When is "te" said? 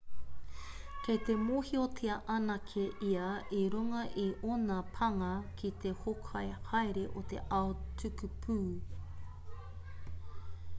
1.25-1.33, 5.85-5.93, 7.37-7.47